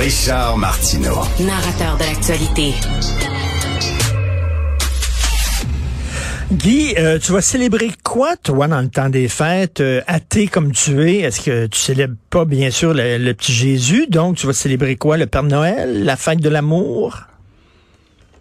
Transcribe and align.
Richard 0.00 0.56
Martineau. 0.56 1.18
Narrateur 1.40 1.98
de 1.98 2.04
l'actualité. 2.04 2.72
Guy, 6.50 6.94
euh, 6.96 7.18
tu 7.18 7.32
vas 7.32 7.42
célébrer 7.42 7.90
quoi, 8.02 8.34
toi, 8.42 8.66
dans 8.66 8.80
le 8.80 8.88
temps 8.88 9.10
des 9.10 9.28
fêtes, 9.28 9.82
euh, 9.82 10.00
athée 10.06 10.46
comme 10.46 10.72
tu 10.72 11.06
es? 11.06 11.18
Est-ce 11.18 11.42
que 11.42 11.66
tu 11.66 11.78
célèbres 11.78 12.16
pas, 12.30 12.46
bien 12.46 12.70
sûr, 12.70 12.94
le, 12.94 13.18
le 13.18 13.34
petit 13.34 13.52
Jésus? 13.52 14.06
Donc, 14.08 14.38
tu 14.38 14.46
vas 14.46 14.54
célébrer 14.54 14.96
quoi? 14.96 15.18
Le 15.18 15.26
Père 15.26 15.42
Noël? 15.42 16.02
La 16.02 16.16
fête 16.16 16.40
de 16.40 16.48
l'amour? 16.48 17.18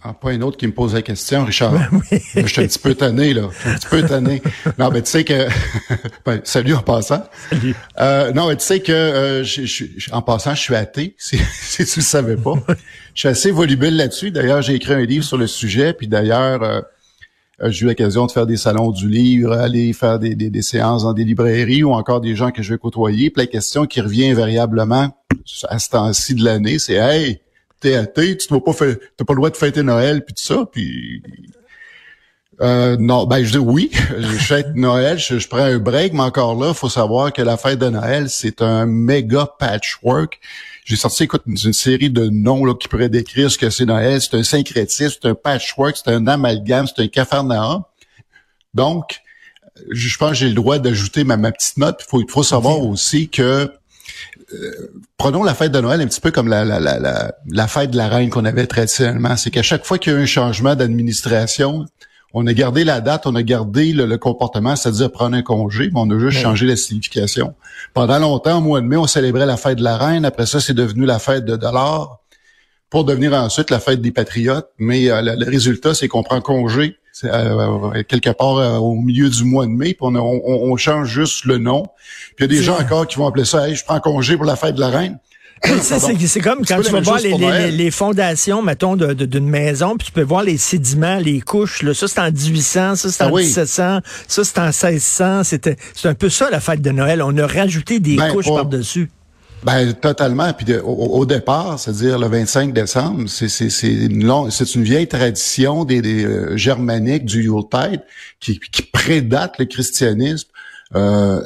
Ah, 0.02 0.14
pas 0.14 0.32
un 0.32 0.42
autre 0.42 0.56
qui 0.56 0.66
me 0.66 0.72
pose 0.72 0.94
la 0.94 1.02
question, 1.02 1.44
Richard. 1.44 1.74
Ben 1.74 1.88
oui. 1.92 2.20
Je 2.36 2.48
suis 2.48 2.62
un 2.62 2.68
petit 2.68 2.80
peu 2.80 2.96
tanné, 2.96 3.34
là. 3.34 3.50
Je 3.52 3.60
suis 3.60 3.70
un 3.70 3.76
petit 3.76 3.88
peu 3.90 4.02
tanné. 4.04 4.42
Non, 4.78 4.90
mais 4.92 5.02
tu 5.02 5.10
sais 5.12 5.24
que... 5.26 5.48
ben, 6.26 6.40
salut 6.46 6.74
en 6.74 6.82
passant. 6.82 7.24
Salut. 7.50 7.76
Euh, 8.00 8.32
non, 8.32 8.48
mais 8.48 8.56
tu 8.56 8.64
sais 8.64 8.80
que, 8.80 8.92
euh, 8.94 9.44
je, 9.44 9.66
je- 9.66 9.86
je- 9.98 10.12
en 10.12 10.22
passant, 10.22 10.56
je 10.56 10.62
suis 10.62 10.76
athée, 10.76 11.16
si, 11.20 11.38
si 11.38 11.86
tu 11.86 12.00
le 12.00 12.04
savais 12.06 12.38
pas. 12.38 12.54
Je 13.14 13.20
suis 13.20 13.28
assez 13.28 13.52
volubile 13.52 13.98
là-dessus. 13.98 14.32
D'ailleurs, 14.32 14.62
j'ai 14.62 14.76
écrit 14.76 14.94
un 14.94 15.04
livre 15.06 15.26
sur 15.26 15.38
le 15.38 15.48
sujet, 15.48 15.92
puis 15.94 16.08
d'ailleurs... 16.08 16.64
euh, 16.64 16.82
euh, 17.62 17.70
j'ai 17.72 17.84
eu 17.84 17.90
l'occasion 17.90 18.26
de 18.26 18.32
faire 18.32 18.46
des 18.48 18.56
salons 18.56 18.92
du 18.92 19.10
livre, 19.10 19.52
aller 19.52 19.92
faire 19.92 20.18
des, 20.18 20.34
des, 20.34 20.50
des 20.50 20.62
séances 20.62 21.04
dans 21.04 21.12
des 21.12 21.26
librairies 21.26 21.84
ou 21.84 21.92
encore 21.92 22.22
des 22.22 22.34
gens 22.34 22.52
que 22.52 22.64
je 22.64 22.74
vais 22.74 22.78
côtoyer. 22.80 23.32
Puis 23.32 23.42
la 23.42 23.48
question 23.48 23.86
qui 23.86 24.00
revient 24.00 24.30
invariablement 24.30 25.14
à 25.68 25.78
ce 25.78 25.90
temps-ci 25.90 26.36
de 26.36 26.46
l'année, 26.46 26.80
c'est 26.80 26.94
Hey, 26.94 27.42
t'es 27.80 27.96
athée, 27.96 28.38
tu 28.38 28.54
ne 28.54 28.60
pas 28.60 28.74
faire, 28.74 28.96
t'as 29.18 29.26
pas 29.26 29.34
le 29.34 29.38
droit 29.38 29.50
de 29.50 29.58
fêter 29.58 29.84
Noël, 29.84 30.24
puis 30.24 30.34
tout 30.34 30.44
ça, 30.44 30.66
puis 30.72 31.22
euh, 32.62 32.98
non, 33.00 33.26
ben 33.26 33.44
je 33.44 33.52
dis 33.52 33.58
oui, 33.58 33.90
je 34.20 34.26
fête 34.26 34.76
Noël, 34.76 35.18
je, 35.18 35.40
je 35.40 35.48
prends 35.48 35.60
un 35.60 35.80
break, 35.80 36.14
mais 36.14 36.22
encore 36.22 36.62
là, 36.62 36.74
faut 36.74 36.90
savoir 36.90 37.32
que 37.32 37.42
la 37.42 37.56
fête 37.58 37.80
de 37.80 37.90
Noël, 37.90 38.30
c'est 38.30 38.62
un 38.62 38.86
méga 38.86 39.48
patchwork. 39.60 40.40
J'ai 40.84 40.98
sorti, 40.98 41.24
écoute, 41.24 41.44
une, 41.46 41.58
une 41.64 41.74
série 41.74 42.10
de 42.10 42.28
noms 42.30 42.66
là, 42.66 42.74
qui 42.74 42.88
pourraient 42.88 43.10
décrire 43.10 43.50
ce 43.50 43.58
que 43.58 43.70
c'est 43.70 43.86
Noël. 43.86 44.20
C'est 44.22 44.36
un 44.36 44.44
syncrétisme, 44.44 45.16
c'est 45.22 45.30
un 45.30 45.36
patchwork, 45.36 45.96
c'est 45.96 46.12
un 46.12 46.28
amalgame, 46.28 46.88
c'est 46.88 47.02
un 47.02 47.08
cafarnaum. 47.08 47.84
Donc, 48.74 49.22
je 49.90 50.18
pense 50.18 50.32
que 50.32 50.36
j'ai 50.36 50.48
le 50.50 50.54
droit 50.54 50.80
d'ajouter 50.80 51.24
ma, 51.24 51.38
ma 51.38 51.52
petite 51.52 51.78
note. 51.78 52.06
Il 52.14 52.30
faut, 52.30 52.44
savoir 52.44 52.82
aussi 52.82 53.30
que 53.30 53.72
prenons 55.18 55.44
la 55.44 55.54
fête 55.54 55.72
de 55.72 55.80
Noël 55.80 56.02
un 56.02 56.08
petit 56.08 56.22
peu 56.22 56.32
comme 56.32 56.48
la, 56.48 56.66
la, 56.66 56.80
la, 56.80 57.00
la, 57.00 57.34
la 57.50 57.68
fête 57.68 57.92
de 57.92 57.98
la 57.98 58.08
reine 58.08 58.30
qu'on 58.30 58.46
avait 58.46 58.68
traditionnellement. 58.68 59.36
C'est 59.38 59.52
qu'à 59.52 59.62
chaque 59.64 59.86
fois 59.86 59.98
qu'il 59.98 60.14
y 60.14 60.16
a 60.16 60.20
eu 60.20 60.24
un 60.24 60.26
changement 60.26 60.76
d'administration, 60.76 61.86
on 62.34 62.46
a 62.46 62.54
gardé 62.54 62.84
la 62.84 63.02
date, 63.02 63.26
on 63.26 63.36
a 63.36 63.42
gardé 63.44 63.92
le, 63.92 64.06
le 64.06 64.18
comportement, 64.18 64.76
c'est-à-dire 64.76 65.12
prendre 65.12 65.36
un 65.36 65.42
congé, 65.42 65.90
mais 65.94 66.00
on 66.00 66.10
a 66.12 66.20
juste 66.20 66.38
Oui. 66.38 66.44
changé 66.44 66.66
la 66.68 66.76
signification. 66.76 67.56
Pendant 67.94 68.20
longtemps, 68.20 68.60
au 68.60 68.62
mois 68.62 68.82
de 68.82 68.86
mai, 68.86 68.98
on 68.98 69.08
célébrait 69.08 69.46
la 69.48 69.58
fête 69.58 69.80
de 69.80 69.84
la 69.84 69.98
reine. 69.98 70.26
Après 70.26 70.46
ça, 70.46 70.60
c'est 70.60 70.74
devenu 70.76 71.06
la 71.06 71.18
fête 71.20 71.46
de 71.46 71.56
dollars 71.56 72.19
pour 72.90 73.04
devenir 73.06 73.34
ensuite 73.34 73.70
la 73.70 73.80
fête 73.80 74.02
des 74.02 74.12
patriotes. 74.12 74.68
Mais 74.78 75.10
euh, 75.10 75.22
le, 75.22 75.36
le 75.38 75.46
résultat, 75.50 75.94
c'est 75.94 76.08
qu'on 76.08 76.24
prend 76.24 76.42
congé 76.42 76.98
euh, 77.26 78.02
quelque 78.08 78.30
part 78.30 78.58
euh, 78.58 78.78
au 78.78 78.96
milieu 78.96 79.30
du 79.30 79.44
mois 79.44 79.66
de 79.66 79.72
mai, 79.72 79.88
puis 79.88 79.98
on, 80.02 80.16
a- 80.16 80.20
on, 80.20 80.42
on 80.72 80.78
change 80.78 81.10
juste 81.10 81.46
le 81.46 81.58
nom. 81.58 81.84
Puis 82.38 82.46
il 82.46 82.54
y 82.54 82.58
a 82.58 82.60
des 82.60 82.64
gens 82.64 82.80
encore 82.80 83.06
qui 83.08 83.18
vont 83.18 83.28
appeler 83.28 83.46
ça 83.46 83.68
Hey, 83.68 83.76
je 83.76 83.84
prends 83.84 84.00
congé 84.00 84.38
pour 84.38 84.46
la 84.46 84.56
fête 84.56 84.76
de 84.76 84.80
la 84.80 84.88
reine. 84.90 85.18
C'est 85.82 86.40
comme 86.40 86.66
quand 86.66 86.82
tu 86.82 86.90
vas 86.90 87.02
voir 87.02 87.20
les, 87.20 87.34
les- 87.38 87.72
les 87.72 87.92
fondations, 87.92 88.62
mettons, 88.62 88.96
de- 88.96 89.12
de- 89.14 89.26
d'une 89.26 89.50
maison, 89.50 89.98
puis 89.98 90.06
tu 90.08 90.12
peux 90.14 90.22
voir 90.24 90.44
les 90.44 90.58
sédiments, 90.58 91.18
les 91.18 91.42
couches. 91.42 91.84
Là. 91.84 91.94
Ça, 91.94 92.08
c'est 92.08 92.22
en 92.22 92.32
1800, 92.32 92.96
ça, 92.96 93.10
c'est 93.12 93.24
en 93.24 93.28
Ah 93.28 93.32
oui. 93.34 93.44
1700, 93.44 94.00
ça, 94.28 94.44
c'est 94.46 94.60
en 94.60 94.68
1600. 94.72 95.44
C'était- 95.44 95.76
C'est 95.96 96.08
un 96.08 96.14
peu 96.14 96.30
ça, 96.30 96.50
la 96.50 96.62
fête 96.62 96.82
de 96.82 96.92
Noël. 96.92 97.22
On 97.22 97.38
a 97.38 97.46
rajouté 97.46 98.00
des 98.00 98.16
Ben, 98.16 98.32
couches 98.32 98.46
par-dessus. 98.48 99.10
Ben 99.64 99.94
totalement. 99.94 100.54
Puis 100.54 100.66
de- 100.66 100.80
au, 100.80 100.94
au 101.20 101.26
départ, 101.26 101.78
c'est-à-dire 101.80 102.18
le 102.18 102.28
25 102.28 102.74
décembre, 102.74 103.28
c'est 103.28 103.50
c'est 103.50 103.70
c'est 103.70 103.92
une 103.92 104.26
longue- 104.26 104.52
c'est 104.52 104.74
une 104.76 104.84
vieille 104.84 105.08
tradition 105.08 105.84
des, 105.86 106.02
des 106.02 106.24
euh, 106.26 106.56
germaniques 106.58 107.26
du 107.26 107.44
Yuletide 107.44 108.02
qui, 108.40 108.60
qui 108.72 108.82
prédate 108.84 109.56
le 109.60 109.66
christianisme. 109.66 110.48
Euh, 110.96 111.42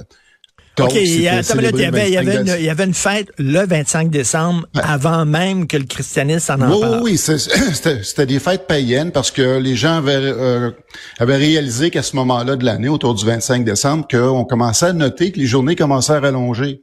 donc, 0.76 0.90
OK, 0.90 0.96
il 0.96 1.22
y, 1.22 1.28
a, 1.28 1.34
minute, 1.56 1.72
il 1.76 1.82
y 1.82 1.86
avait, 1.86 2.08
il 2.08 2.14
y 2.14 2.18
avait 2.18 2.26
25 2.26 2.40
une, 2.40 2.44
décembre. 2.46 2.60
il 2.60 2.66
y 2.66 2.70
avait 2.70 2.84
une 2.86 2.94
fête 2.96 3.28
le 3.38 3.66
25 3.68 4.10
décembre, 4.10 4.66
Ouais. 4.74 4.82
avant 4.84 5.24
même 5.24 5.68
que 5.68 5.78
le 5.78 5.84
christianisme 5.84 6.52
en 6.54 6.62
en 6.62 6.70
Oui, 6.72 6.74
oui, 6.74 6.82
parle. 6.82 7.04
oui, 7.04 7.18
c'était 8.04 8.26
des 8.26 8.40
fêtes 8.40 8.66
païennes 8.66 9.12
parce 9.12 9.30
que 9.30 9.60
les 9.60 9.76
gens 9.76 9.98
avaient, 9.98 10.16
euh, 10.18 10.72
avaient 11.20 11.36
réalisé 11.38 11.92
qu'à 11.92 12.02
ce 12.02 12.16
moment-là 12.16 12.56
de 12.56 12.66
l'année, 12.66 12.90
autour 12.90 13.14
du 13.14 13.24
25 13.24 13.64
décembre, 13.64 14.08
qu'on 14.10 14.46
commençait 14.46 14.88
à 14.88 14.94
noter 14.94 15.32
que 15.32 15.40
les 15.40 15.46
journées 15.46 15.76
commençaient 15.76 16.14
à 16.14 16.20
rallonger. 16.20 16.82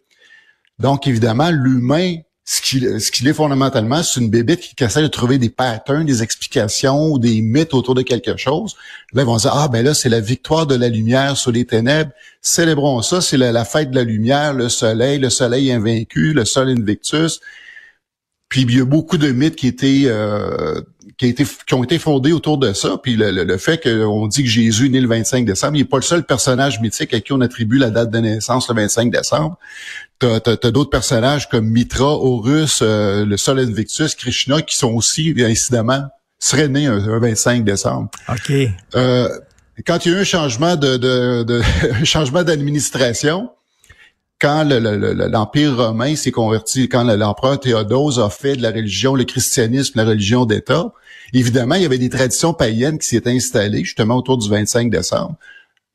Donc, 0.80 1.06
évidemment, 1.06 1.50
l'humain, 1.50 2.16
ce 2.44 2.60
qu'il 2.62 3.00
ce 3.00 3.28
est 3.28 3.32
fondamentalement, 3.32 4.02
c'est 4.02 4.20
une 4.20 4.30
bébête 4.30 4.60
qui, 4.60 4.74
essaie 4.82 5.02
de 5.02 5.08
trouver 5.08 5.38
des 5.38 5.50
patterns, 5.50 6.04
des 6.04 6.22
explications 6.22 7.18
des 7.18 7.42
mythes 7.42 7.74
autour 7.74 7.94
de 7.94 8.02
quelque 8.02 8.36
chose. 8.36 8.76
Là, 9.12 9.22
ils 9.22 9.26
vont 9.26 9.36
dire, 9.36 9.52
ah 9.54 9.68
ben 9.68 9.84
là, 9.84 9.94
c'est 9.94 10.08
la 10.08 10.20
victoire 10.20 10.66
de 10.66 10.74
la 10.74 10.88
lumière 10.88 11.36
sur 11.36 11.52
les 11.52 11.64
ténèbres. 11.64 12.10
Célébrons 12.40 13.02
ça, 13.02 13.20
c'est 13.20 13.36
la, 13.36 13.52
la 13.52 13.64
fête 13.64 13.90
de 13.90 13.96
la 13.96 14.04
lumière, 14.04 14.54
le 14.54 14.68
soleil, 14.68 15.18
le 15.18 15.30
soleil 15.30 15.70
invaincu, 15.70 16.32
le 16.32 16.44
sol 16.44 16.70
invictus. 16.70 17.40
Puis 18.48 18.62
il 18.62 18.76
y 18.76 18.80
a 18.80 18.84
beaucoup 18.84 19.16
de 19.16 19.30
mythes 19.30 19.54
qui 19.54 19.68
étaient 19.68 20.02
euh, 20.06 20.80
qui, 21.16 21.26
a 21.26 21.28
été, 21.28 21.44
qui 21.66 21.74
ont 21.74 21.84
été 21.84 21.98
fondés 21.98 22.32
autour 22.32 22.58
de 22.58 22.72
ça. 22.72 22.96
Puis 23.02 23.16
le, 23.16 23.30
le- 23.30 23.44
le 23.44 23.56
fait 23.58 23.82
qu'on 23.82 24.26
dit 24.26 24.42
que 24.44 24.48
Jésus 24.48 24.86
est 24.86 24.90
né 24.90 25.00
le 25.00 25.08
25 25.08 25.44
décembre, 25.44 25.76
il 25.76 25.80
n'est 25.80 25.84
pas 25.84 25.96
le 25.98 26.02
seul 26.02 26.24
personnage 26.24 26.80
mythique 26.80 27.12
à 27.14 27.20
qui 27.20 27.32
on 27.32 27.40
attribue 27.40 27.78
la 27.78 27.90
date 27.90 28.10
de 28.10 28.18
naissance 28.18 28.68
le 28.68 28.74
25 28.74 29.10
décembre. 29.10 29.58
T'as 30.18 30.38
as, 30.46 30.70
d'autres 30.70 30.90
personnages 30.90 31.48
comme 31.48 31.66
Mitra, 31.66 32.04
Horus, 32.12 32.80
euh, 32.82 33.24
le 33.24 33.36
Sol 33.36 33.58
Invictus, 33.58 34.14
Krishna, 34.14 34.60
qui 34.62 34.76
sont 34.76 34.92
aussi, 34.92 35.34
incidemment, 35.38 36.02
seraient 36.38 36.68
nés 36.68 36.86
un, 36.86 36.98
un 36.98 37.18
25 37.18 37.64
décembre. 37.64 38.10
OK. 38.28 38.52
Euh, 38.96 39.28
quand 39.86 40.04
il 40.04 40.12
y 40.12 40.14
a 40.14 40.18
eu 40.18 40.20
un 40.20 40.24
changement 40.24 40.76
de, 40.76 40.96
de, 40.98 41.42
de 41.44 41.62
un 42.00 42.04
changement 42.04 42.42
d'administration, 42.42 43.50
quand 44.40 44.64
le- 44.64 44.78
le- 44.78 44.96
le- 44.96 45.28
l'Empire 45.28 45.76
romain 45.76 46.16
s'est 46.16 46.30
converti, 46.30 46.88
quand 46.88 47.04
le- 47.04 47.16
l'empereur 47.16 47.60
Théodose 47.60 48.18
a 48.18 48.30
fait 48.30 48.56
de 48.56 48.62
la 48.62 48.70
religion, 48.70 49.14
le 49.14 49.24
christianisme, 49.24 49.92
la 49.96 50.04
religion 50.04 50.46
d'État, 50.46 50.92
évidemment, 51.32 51.74
il 51.74 51.82
y 51.82 51.86
avait 51.86 51.98
des 51.98 52.08
traditions 52.08 52.54
païennes 52.54 52.98
qui 52.98 53.06
s'étaient 53.08 53.30
installées 53.30 53.84
justement 53.84 54.16
autour 54.16 54.38
du 54.38 54.48
25 54.48 54.90
décembre. 54.90 55.36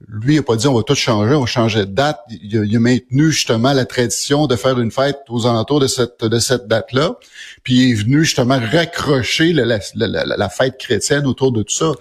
Lui, 0.10 0.36
il 0.36 0.40
a 0.40 0.44
pas 0.44 0.58
dit 0.58 0.68
on 0.68 0.74
va 0.76 0.84
tout 0.84 0.94
changer, 0.94 1.34
on 1.36 1.40
va 1.42 1.46
changer 1.46 1.80
de 1.80 1.86
date. 1.86 2.20
Il 2.30 2.58
a, 2.58 2.64
il 2.66 2.76
a 2.76 2.80
maintenu 2.80 3.32
justement 3.32 3.72
la 3.72 3.86
tradition 3.86 4.46
de 4.46 4.58
faire 4.58 4.78
une 4.78 4.92
fête 4.92 5.18
aux 5.30 5.48
alentours 5.48 5.80
de 5.80 5.88
cette 5.88 6.24
de 6.24 6.38
cette 6.40 6.68
date-là. 6.68 7.16
Puis 7.64 7.76
il 7.76 7.92
est 7.92 7.94
venu 7.96 8.24
justement 8.26 8.60
raccrocher 8.60 9.54
la, 9.54 9.64
la- 9.66 9.80
la- 9.96 10.26
la 10.38 10.50
fête 10.50 10.78
chrétienne 10.78 11.26
autour 11.26 11.54
de 11.54 11.64
tout 11.64 11.74
ça. 11.74 11.92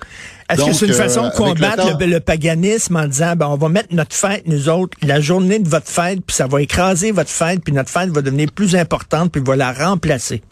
Est-ce 0.51 0.65
que 0.65 0.73
c'est 0.73 0.87
une 0.87 0.93
euh, 0.93 0.95
façon 0.97 1.21
de 1.23 1.27
le 1.27 1.33
combattre 1.37 1.77
temps- 1.93 1.99
le, 1.99 2.07
le 2.07 2.21
paganisme 2.21 2.97
en 2.97 3.07
disant, 3.07 3.37
ben, 3.37 3.47
on 3.47 3.57
va 3.57 3.69
mettre 3.69 3.95
notre 3.95 4.15
fête, 4.15 4.43
nous 4.47 4.69
autres, 4.69 4.99
la 5.03 5.21
journée 5.21 5.61
de 5.61 5.69
votre 5.69 5.89
fête, 5.89 6.19
puis 6.27 6.35
ça 6.37 6.49
va 6.49 6.61
écraser 6.63 7.13
votre 7.13 7.31
fête, 7.31 7.61
puis 7.65 7.73
notre 7.73 7.91
fête 7.91 8.11
va 8.11 8.23
devenir 8.23 8.51
plus 8.51 8.75
importante, 8.75 9.31
puis 9.31 9.41
va 9.43 9.55
la 9.55 9.73
remplacer? 9.73 10.43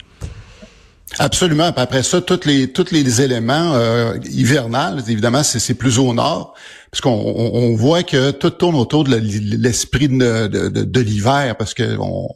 Absolument. 1.19 1.71
Puis 1.71 1.81
après 1.81 2.01
ça, 2.03 2.21
tous 2.21 2.45
les 2.45 2.71
tous 2.71 2.87
les 2.91 3.21
éléments 3.21 3.73
euh, 3.75 4.17
hivernales, 4.31 5.03
évidemment, 5.07 5.43
c'est 5.43 5.59
c'est 5.59 5.75
plus 5.75 5.99
au 5.99 6.11
nord, 6.13 6.55
puisqu'on 6.93 7.09
on, 7.11 7.55
on 7.55 7.75
voit 7.75 8.03
que 8.03 8.29
tout 8.29 8.51
tourne 8.51 8.75
autour 8.75 9.03
de 9.03 9.15
l'esprit 9.15 10.07
de, 10.07 10.47
de, 10.47 10.69
de, 10.69 10.83
de 10.83 10.99
l'hiver, 11.01 11.55
parce 11.57 11.73
que 11.73 11.97
on, 11.99 12.29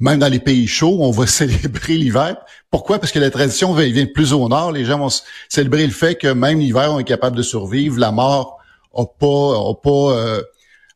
même 0.00 0.18
dans 0.18 0.28
les 0.28 0.40
pays 0.40 0.66
chauds, 0.66 0.98
on 1.00 1.12
va 1.12 1.26
célébrer 1.40 1.94
l'hiver. 1.94 2.36
Pourquoi? 2.72 2.98
Parce 2.98 3.12
que 3.12 3.20
la 3.20 3.30
tradition 3.30 3.72
vient, 3.72 4.06
plus 4.06 4.32
au 4.32 4.48
nord. 4.48 4.72
Les 4.72 4.84
gens 4.84 4.98
vont 4.98 5.08
célébrer 5.48 5.86
le 5.86 5.92
fait 5.92 6.16
que 6.16 6.26
même 6.28 6.58
l'hiver, 6.58 6.92
on 6.92 6.98
est 6.98 7.04
capable 7.04 7.36
de 7.36 7.42
survivre. 7.42 7.98
La 8.00 8.10
mort 8.10 8.58
a 8.96 9.04
pas, 9.04 9.70
a 9.70 9.74
pas, 9.74 10.16
euh, 10.16 10.42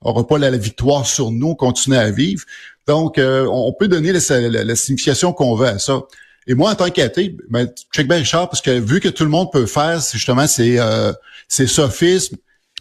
aura 0.01 0.27
pas 0.27 0.39
la, 0.39 0.51
victoire 0.51 1.07
sur 1.07 1.31
nous, 1.31 1.51
on 1.51 1.55
continue 1.55 1.97
à 1.97 2.11
vivre. 2.11 2.43
Donc, 2.89 3.19
euh, 3.19 3.47
on 3.51 3.73
peut 3.73 3.87
donner 3.89 4.13
la, 4.13 4.41
la- 4.41 4.65
la 4.65 4.75
signification 4.77 5.33
qu'on 5.33 5.55
veut 5.55 5.69
à 5.69 5.79
ça. 5.79 6.03
Et 6.47 6.55
moi, 6.55 6.71
en 6.73 6.75
tant 6.75 6.91
qu'athée, 6.91 7.37
ben, 7.49 7.69
check 7.95 8.09
bien 8.09 8.19
Richard, 8.19 8.49
parce 8.51 8.61
que 8.61 8.73
vu 8.73 9.01
que 9.01 9.09
tout 9.09 9.25
le 9.25 9.31
monde 9.31 9.53
peut 9.53 9.67
faire, 9.67 10.03
c'est 10.03 10.19
justement 10.19 10.47
ces, 10.47 10.79
euh, 10.79 11.13
sophismes 11.49 12.37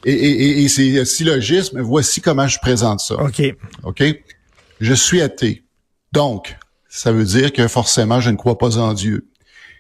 et, 0.06 0.12
et, 0.14 0.60
et, 0.60 0.64
et 0.64 0.68
ces 0.68 1.06
syllogismes, 1.06 1.82
voici 1.82 2.22
comment 2.22 2.48
je 2.48 2.60
présente 2.60 3.00
ça. 3.00 3.16
OK. 3.16 3.42
OK? 3.84 4.04
Je 4.80 4.94
suis 4.94 5.22
athée. 5.22 5.64
Donc, 6.12 6.58
ça 6.90 7.12
veut 7.12 7.24
dire 7.24 7.54
que 7.54 7.68
forcément, 7.68 8.20
je 8.20 8.30
ne 8.30 8.36
crois 8.36 8.58
pas 8.58 8.78
en 8.78 8.94
Dieu. 8.94 9.30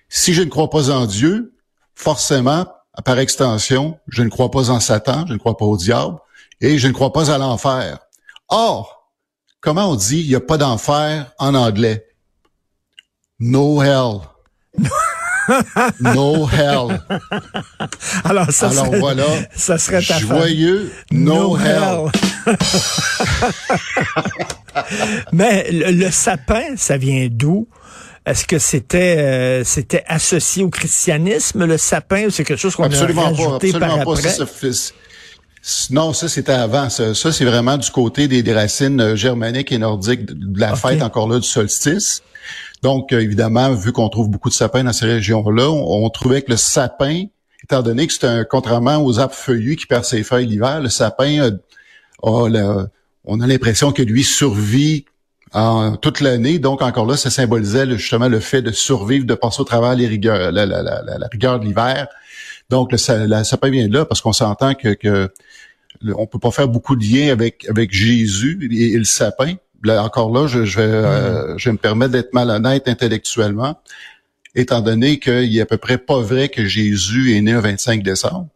Si 0.10 0.34
je 0.34 0.42
ne 0.42 0.50
crois 0.50 0.70
pas 0.70 0.90
en 0.90 1.06
Dieu, 1.06 1.54
forcément, 1.96 2.66
par 3.06 3.20
extension, 3.20 4.00
je 4.08 4.24
ne 4.24 4.30
crois 4.30 4.52
pas 4.52 4.70
en 4.70 4.80
Satan, 4.80 5.26
je 5.28 5.34
ne 5.34 5.38
crois 5.38 5.58
pas 5.58 5.66
au 5.66 5.78
diable, 5.78 6.18
et 6.62 6.78
je 6.78 6.88
ne 6.88 6.94
crois 6.94 7.12
pas 7.12 7.32
à 7.32 7.38
l'enfer. 7.38 8.00
Or, 8.50 9.12
comment 9.62 9.92
on 9.92 9.96
dit 9.96 10.22
il 10.22 10.28
n'y 10.28 10.36
a 10.36 10.40
pas 10.40 10.58
d'enfer 10.58 11.32
en 11.40 11.56
anglais? 11.56 12.08
No 13.40 13.82
hell. 13.82 14.22
no 16.00 16.48
hell. 16.48 17.02
Alors, 18.24 18.52
ça 18.52 18.70
Alors 18.70 18.88
serait, 18.88 19.00
voilà, 19.00 19.26
ça 19.56 19.78
serait 19.78 20.02
ta 20.02 20.16
fête. 20.16 20.28
joyeux 20.28 20.92
no, 21.12 21.58
hell. 21.58 22.12
Mais 25.32 25.70
le, 25.72 25.92
le 25.92 26.12
sapin, 26.12 26.76
ça 26.76 26.98
vient 26.98 27.28
d'où? 27.30 27.68
est-ce 28.26 28.46
que 28.46 28.58
c'était 28.58 29.18
euh, 29.18 29.64
c'était 29.64 30.04
associé 30.08 30.64
au 30.64 30.70
christianisme, 30.70 31.66
le 31.66 31.78
sapin, 31.78 32.26
ou 32.26 32.30
c'est 32.30 32.44
quelque 32.44 32.60
chose 32.60 32.76
qu'on 32.76 32.84
a 32.84 32.88
rajouté 32.88 33.74
pas, 33.74 33.80
par 33.80 33.96
pas. 33.96 34.02
après? 34.02 34.30
Ça, 34.30 34.46
non, 35.92 36.14
ça 36.14 36.28
c'était 36.28 36.54
avant. 36.54 36.90
Ça, 36.90 37.14
ça 37.14 37.32
c'est 37.32 37.46
vraiment 37.46 37.78
du 37.78 37.90
côté 37.92 38.28
des, 38.28 38.44
des, 38.44 38.54
racines 38.54 39.00
euh, 39.00 39.16
germaniques 39.16 39.72
et 39.72 39.78
nordiques 39.78 40.26
de 40.26 40.60
la 40.60 40.76
fête 40.76 41.02
encore 41.02 41.28
là 41.28 41.40
du 41.40 41.48
solstice. 41.48 42.22
Donc, 42.84 43.14
euh, 43.14 43.22
évidemment, 43.22 43.74
vu 43.74 43.94
qu'on 43.94 44.10
trouve 44.10 44.30
beaucoup 44.30 44.50
de 44.50 44.54
sapins 44.54 44.84
dans 44.84 44.92
ces 44.92 45.06
régions-là, 45.06 45.70
on, 45.70 46.10
trouvait 46.10 46.42
que 46.42 46.52
le 46.52 46.58
sapin, 46.58 47.24
étant 47.64 47.82
donné 47.82 48.06
que 48.08 48.14
c'est 48.14 48.26
un 48.26 48.44
contrairement 48.44 48.98
aux 48.98 49.20
arbres 49.20 49.34
feuillus 49.34 49.78
qui 49.78 49.86
perdent 49.86 50.04
ses 50.04 50.22
feuilles 50.22 50.48
l'hiver, 50.48 50.82
le 50.82 50.90
sapin 50.90 51.44
a, 51.44 51.48
a 52.28 52.88
on 53.26 53.40
a 53.40 53.48
l'impression 53.48 53.94
que 53.94 54.02
lui 54.02 54.26
survit 54.26 55.06
toute 56.02 56.20
l'année. 56.20 56.60
Donc, 56.60 56.82
encore 56.82 57.06
là, 57.06 57.16
ça 57.16 57.30
symbolisait 57.30 57.90
justement 57.92 58.28
le 58.28 58.42
fait 58.42 58.62
de 58.62 58.72
survivre, 58.72 59.26
de 59.26 59.36
passer 59.36 59.62
au 59.62 59.64
travers 59.64 59.96
les 59.96 60.08
rigueurs, 60.08 60.52
la, 60.52 61.28
rigueur 61.32 61.62
de 61.62 61.66
l'hiver. 61.66 62.10
Donc, 62.70 62.92
le, 62.92 62.98
sapin 62.98 63.70
vient 63.70 63.88
de 63.88 63.94
là 63.94 64.04
parce 64.04 64.20
qu'on 64.20 64.34
s'entend 64.34 64.74
que, 64.74 64.94
que 64.94 65.30
on 66.18 66.28
peut 66.28 66.40
pas 66.40 66.52
faire 66.52 66.68
beaucoup 66.68 66.98
de 66.98 67.04
liens 67.06 67.32
avec 67.32 67.94
Jésus 67.94 68.68
et, 68.74 68.98
le 68.98 69.06
sapin. 69.06 69.56
Là, 69.84 70.04
encore 70.04 70.32
là, 70.32 70.48
je, 70.48 70.64
je 70.64 70.78
vais, 70.80 70.84
euh, 70.84 71.58
je 71.58 71.70
vais 71.70 71.74
me 71.74 71.78
permettre 71.78 72.12
d'être 72.14 72.34
malhonnête 72.34 72.88
intellectuellement, 72.88 73.80
étant 74.56 74.82
donné 74.82 75.20
qu'il 75.20 75.58
est 75.58 75.62
à 75.62 75.66
peu 75.66 75.78
près 75.78 75.98
pas 75.98 76.22
vrai 76.22 76.50
que 76.50 76.66
Jésus 76.66 77.36
est 77.36 77.42
né 77.42 77.54
le 77.54 77.60
25 77.60 78.02
décembre. 78.02 78.48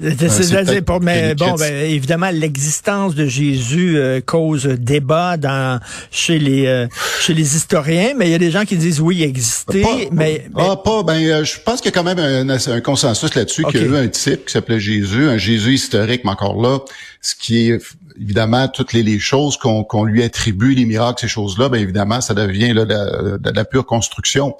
C'est-à-dire, 0.00 0.84
pour, 0.84 1.00
mais 1.00 1.34
bon, 1.34 1.54
ben, 1.54 1.74
évidemment, 1.74 2.30
l'existence 2.30 3.16
de 3.16 3.26
Jésus 3.26 3.98
euh, 3.98 4.20
cause 4.20 4.66
débat 4.66 5.36
dans 5.36 5.80
chez 6.12 6.38
les 6.38 6.66
euh, 6.66 6.86
chez 7.20 7.34
les 7.34 7.56
historiens, 7.56 8.12
mais 8.16 8.28
il 8.28 8.30
y 8.30 8.34
a 8.34 8.38
des 8.38 8.52
gens 8.52 8.64
qui 8.64 8.76
disent 8.76 9.00
oui, 9.00 9.16
il 9.16 9.22
existait, 9.24 9.82
pas, 9.82 9.96
mais, 10.12 10.46
ah, 10.54 10.76
pas, 10.76 11.02
ben, 11.02 11.20
euh, 11.20 11.42
je 11.42 11.58
pense 11.58 11.80
qu'il 11.80 11.90
y 11.90 11.94
a 11.94 12.00
quand 12.00 12.04
même 12.04 12.20
un, 12.20 12.48
un 12.48 12.80
consensus 12.80 13.34
là-dessus 13.34 13.64
okay. 13.64 13.78
qu'il 13.78 13.90
y 13.90 13.96
a 13.96 14.00
eu 14.00 14.04
un 14.04 14.06
type 14.06 14.44
qui 14.44 14.52
s'appelait 14.52 14.78
Jésus, 14.78 15.28
un 15.28 15.36
Jésus 15.36 15.74
historique, 15.74 16.22
mais 16.22 16.30
encore 16.30 16.62
là, 16.62 16.78
ce 17.20 17.34
qui 17.34 17.68
est 17.68 17.82
évidemment 18.20 18.68
toutes 18.68 18.92
les, 18.92 19.02
les 19.02 19.18
choses 19.18 19.56
qu'on 19.56 19.82
qu'on 19.82 20.04
lui 20.04 20.22
attribue, 20.22 20.74
les 20.74 20.84
miracles, 20.84 21.22
ces 21.22 21.28
choses-là, 21.28 21.68
ben 21.70 21.80
évidemment, 21.80 22.20
ça 22.20 22.34
devient 22.34 22.72
là, 22.72 22.84
de, 22.84 23.32
de, 23.32 23.36
de 23.36 23.50
la 23.50 23.64
pure 23.64 23.84
construction. 23.84 24.54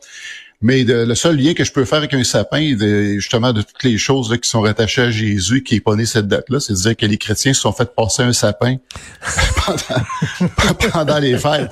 Mais 0.60 0.82
le 0.82 1.14
seul 1.14 1.36
lien 1.36 1.54
que 1.54 1.62
je 1.62 1.70
peux 1.70 1.84
faire 1.84 1.98
avec 1.98 2.14
un 2.14 2.24
sapin, 2.24 2.74
de, 2.74 3.14
justement, 3.14 3.52
de 3.52 3.62
toutes 3.62 3.84
les 3.84 3.96
choses 3.96 4.36
qui 4.42 4.48
sont 4.48 4.60
rattachées 4.60 5.02
à 5.02 5.10
Jésus, 5.10 5.62
qui 5.62 5.76
est 5.76 5.80
pas 5.80 5.94
né 5.94 6.04
cette 6.04 6.26
date-là, 6.26 6.58
c'est 6.58 6.72
de 6.72 6.78
dire 6.78 6.96
que 6.96 7.06
les 7.06 7.16
chrétiens 7.16 7.52
se 7.52 7.60
sont 7.60 7.72
fait 7.72 7.94
passer 7.94 8.22
un 8.22 8.32
sapin 8.32 8.76
pendant, 10.92 11.18
les 11.18 11.38
fêtes. 11.38 11.70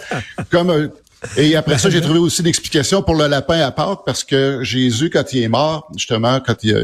Comme 0.50 0.70
euh, 0.70 0.88
et 1.36 1.56
après 1.56 1.78
ça, 1.78 1.90
j'ai 1.90 2.00
trouvé 2.00 2.18
aussi 2.18 2.42
l'explication 2.42 3.02
pour 3.02 3.14
le 3.14 3.26
lapin 3.26 3.58
à 3.60 3.72
Pâques, 3.72 4.00
parce 4.04 4.22
que 4.22 4.62
Jésus, 4.62 5.10
quand 5.10 5.32
il 5.32 5.42
est 5.42 5.48
mort, 5.48 5.90
justement, 5.96 6.40
quand 6.40 6.62
il, 6.62 6.76
a, 6.76 6.80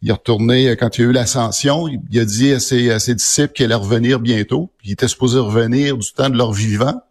il 0.00 0.08
est 0.08 0.12
retourné, 0.12 0.76
quand 0.76 0.96
il 0.96 1.02
a 1.02 1.08
eu 1.08 1.12
l'ascension, 1.12 1.88
il 1.88 2.20
a 2.20 2.24
dit 2.24 2.52
à 2.52 2.60
ses, 2.60 2.90
à 2.90 2.98
ses 2.98 3.14
disciples 3.14 3.52
qu'il 3.52 3.66
allait 3.66 3.74
revenir 3.74 4.20
bientôt. 4.20 4.70
Il 4.84 4.92
était 4.92 5.08
supposé 5.08 5.38
revenir 5.38 5.96
du 5.98 6.12
temps 6.12 6.30
de 6.30 6.38
leur 6.38 6.52
vivant. 6.52 7.02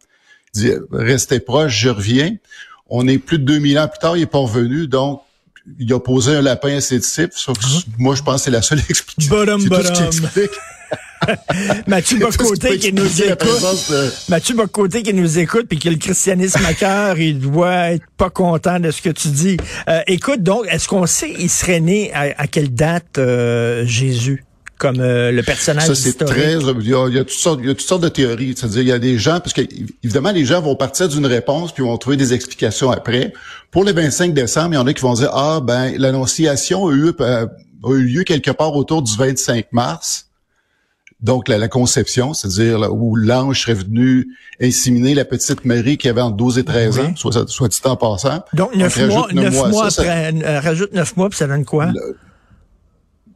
Il 0.54 0.60
dit, 0.60 0.72
restez 0.90 1.38
proches, 1.38 1.78
je 1.78 1.90
reviens. 1.90 2.34
On 2.88 3.08
est 3.08 3.18
plus 3.18 3.38
de 3.38 3.44
2000 3.44 3.78
ans 3.78 3.88
plus 3.88 3.98
tard, 3.98 4.16
il 4.16 4.22
est 4.22 4.26
pas 4.26 4.38
revenu, 4.38 4.86
donc 4.86 5.22
il 5.78 5.92
a 5.92 6.00
posé 6.00 6.36
un 6.36 6.42
lapin 6.42 6.76
à 6.76 6.80
ses 6.80 6.98
disciples. 6.98 7.34
Moi, 7.98 8.14
je 8.14 8.22
pense 8.22 8.36
que 8.36 8.44
c'est 8.44 8.50
la 8.50 8.62
seule 8.62 8.80
explication. 8.88 9.34
Bottom, 9.34 9.64
bottom. 9.64 10.10
Mathieu 11.86 12.18
Bocoté 12.20 12.78
qui 12.78 12.92
nous 12.92 13.22
écoute. 13.22 13.92
Mathieu 14.28 14.54
Bocoté 14.54 15.02
qui 15.02 15.14
nous 15.14 15.38
écoute 15.38 15.66
puis 15.68 15.78
qui 15.78 15.88
a 15.88 15.90
le 15.90 15.96
christianisme 15.96 16.64
à 16.64 16.74
cœur, 16.74 17.18
il 17.18 17.38
doit 17.38 17.92
être 17.92 18.04
pas 18.16 18.30
content 18.30 18.80
de 18.80 18.90
ce 18.90 19.00
que 19.00 19.10
tu 19.10 19.28
dis. 19.28 19.56
Euh, 19.88 20.00
écoute, 20.06 20.42
donc, 20.42 20.66
est-ce 20.68 20.88
qu'on 20.88 21.06
sait 21.06 21.32
il 21.38 21.50
serait 21.50 21.80
né 21.80 22.12
à, 22.12 22.46
quelle 22.46 22.74
date 22.74 23.18
euh, 23.18 23.84
Jésus? 23.86 24.44
Comme 24.84 25.00
euh, 25.00 25.32
le 25.32 25.42
personnage 25.42 25.86
Ça, 25.86 25.94
c'est 25.94 26.12
très... 26.12 26.58
Il 26.58 26.86
y, 26.86 26.94
a, 26.94 27.08
il 27.08 27.14
y, 27.14 27.18
a, 27.18 27.24
toutes 27.24 27.30
sortes, 27.30 27.60
il 27.62 27.68
y 27.68 27.70
a 27.70 27.74
toutes 27.74 27.86
sortes 27.86 28.02
de 28.02 28.10
théories. 28.10 28.54
C'est-à-dire, 28.54 28.82
il 28.82 28.88
y 28.88 28.92
a 28.92 28.98
des 28.98 29.16
gens... 29.16 29.40
Parce 29.40 29.54
que, 29.54 29.62
évidemment, 30.02 30.30
les 30.30 30.44
gens 30.44 30.60
vont 30.60 30.76
partir 30.76 31.08
d'une 31.08 31.24
réponse 31.24 31.72
puis 31.72 31.82
vont 31.82 31.96
trouver 31.96 32.18
des 32.18 32.34
explications 32.34 32.90
après. 32.90 33.32
Pour 33.70 33.84
le 33.84 33.92
25 33.92 34.34
décembre, 34.34 34.72
il 34.72 34.74
y 34.74 34.78
en 34.78 34.86
a 34.86 34.92
qui 34.92 35.00
vont 35.00 35.14
dire, 35.14 35.30
ah, 35.32 35.60
ben, 35.62 35.94
l'annonciation 35.96 36.88
a 36.88 36.92
eu, 36.92 37.12
a 37.18 37.46
eu 37.88 38.02
lieu 38.02 38.24
quelque 38.24 38.50
part 38.50 38.76
autour 38.76 39.00
du 39.00 39.16
25 39.16 39.72
mars. 39.72 40.26
Donc, 41.22 41.48
la, 41.48 41.56
la 41.56 41.68
conception, 41.68 42.34
c'est-à-dire 42.34 42.92
où 42.92 43.16
l'ange 43.16 43.62
serait 43.62 43.72
venu 43.72 44.28
inséminer 44.60 45.14
la 45.14 45.24
petite 45.24 45.64
Marie 45.64 45.96
qui 45.96 46.10
avait 46.10 46.20
entre 46.20 46.36
12 46.36 46.58
et 46.58 46.64
13 46.64 46.98
ans, 46.98 47.16
soit, 47.16 47.48
soit 47.48 47.68
dit 47.68 47.80
en 47.84 47.96
passant. 47.96 48.44
Donc, 48.52 48.74
neuf 48.76 49.00
mois, 49.08 49.28
neuf 49.32 49.70
mois, 49.70 49.86
après, 49.86 50.34
euh, 50.34 50.60
rajoute 50.60 50.92
neuf 50.92 51.16
mois, 51.16 51.30
puis 51.30 51.38
ça 51.38 51.46
donne 51.46 51.64
quoi? 51.64 51.86
Le 51.86 52.18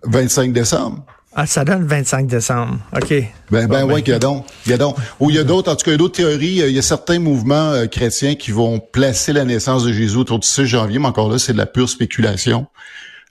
25 0.05 0.53
décembre. 0.53 1.07
Ah, 1.35 1.47
ça 1.47 1.65
donne 1.65 1.87
25 1.87 2.27
décembre. 2.27 2.79
OK. 2.97 3.15
Ben, 3.51 3.67
ben, 3.69 3.85
ouais, 3.85 4.03
qu'il 4.03 4.13
y 4.13 4.17
a 4.17 4.19
donc. 4.19 4.47
Il 4.67 4.71
y 4.71 4.75
a 4.75 4.79
donc. 4.79 4.97
Ou 5.21 5.31
il 5.31 5.37
y 5.37 5.39
a 5.39 5.45
d'autres, 5.45 5.71
en 5.71 5.77
tout 5.77 5.85
cas, 5.85 5.91
il 5.91 5.95
y 5.95 5.95
a 5.95 5.99
d'autres 5.99 6.17
théories. 6.17 6.63
Il 6.67 6.71
y 6.71 6.79
a 6.79 6.83
certains 6.83 7.19
mouvements 7.19 7.71
euh, 7.73 7.87
chrétiens 7.87 8.35
qui 8.35 8.51
vont 8.51 8.81
placer 8.81 9.33
la 9.33 9.45
naissance 9.45 9.85
de 9.85 9.93
Jésus 9.93 10.17
autour 10.17 10.39
du 10.39 10.49
6 10.49 10.67
janvier, 10.67 10.99
mais 10.99 11.07
encore 11.07 11.31
là, 11.31 11.39
c'est 11.39 11.53
de 11.53 11.59
la 11.59 11.67
pure 11.67 11.89
spéculation. 11.89 12.67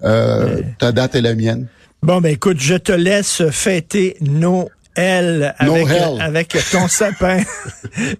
Euh, 0.04 0.62
Ta 0.78 0.92
date 0.92 1.16
est 1.16 1.22
la 1.22 1.34
mienne. 1.34 1.68
Bon, 2.04 2.22
ben, 2.22 2.32
écoute, 2.32 2.58
je 2.60 2.76
te 2.76 2.92
laisse 2.92 3.50
fêter 3.50 4.16
Noël 4.22 5.56
avec, 5.58 5.88
avec 6.20 6.58
ton 6.72 6.88
sapin. 6.88 7.42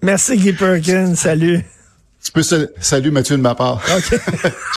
Merci, 0.02 0.36
Guy 0.36 0.52
Perkins. 0.52 1.14
Salut. 1.14 1.64
Tu 2.22 2.32
peux 2.32 2.42
salut 2.80 3.10
Mathieu 3.10 3.36
de 3.36 3.42
ma 3.42 3.54
part. 3.54 3.80